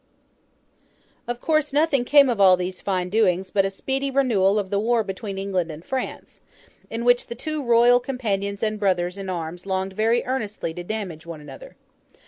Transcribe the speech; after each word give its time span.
Of 1.27 1.39
course, 1.39 1.71
nothing 1.71 2.05
came 2.05 2.27
of 2.27 2.41
all 2.41 2.57
these 2.57 2.81
fine 2.81 3.09
doings 3.09 3.51
but 3.51 3.65
a 3.65 3.69
speedy 3.69 4.09
renewal 4.09 4.57
of 4.57 4.71
the 4.71 4.79
war 4.79 5.03
between 5.03 5.37
England 5.37 5.71
and 5.71 5.85
France, 5.85 6.41
in 6.89 7.05
which 7.05 7.27
the 7.27 7.35
two 7.35 7.61
Royal 7.63 7.99
companions 7.99 8.63
and 8.63 8.79
brothers 8.79 9.15
in 9.19 9.29
arms 9.29 9.67
longed 9.67 9.93
very 9.93 10.23
earnestly 10.25 10.73
to 10.73 10.81
damage 10.83 11.27
one 11.27 11.39
another. 11.39 11.75